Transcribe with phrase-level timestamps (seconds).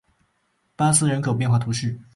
[0.75, 1.95] 巴斯人口变化图示